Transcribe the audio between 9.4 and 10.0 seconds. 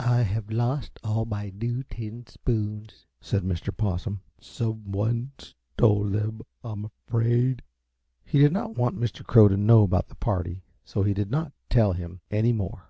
to know